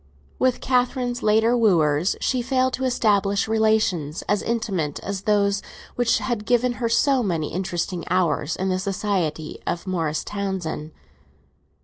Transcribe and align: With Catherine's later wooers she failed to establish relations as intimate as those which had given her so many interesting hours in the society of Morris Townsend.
With 0.39 0.61
Catherine's 0.61 1.21
later 1.21 1.55
wooers 1.55 2.15
she 2.19 2.41
failed 2.41 2.73
to 2.73 2.85
establish 2.85 3.47
relations 3.47 4.23
as 4.23 4.41
intimate 4.41 4.99
as 5.01 5.21
those 5.21 5.61
which 5.93 6.17
had 6.17 6.47
given 6.47 6.73
her 6.81 6.89
so 6.89 7.21
many 7.21 7.53
interesting 7.53 8.03
hours 8.09 8.55
in 8.55 8.69
the 8.69 8.79
society 8.79 9.59
of 9.67 9.85
Morris 9.85 10.23
Townsend. 10.23 10.91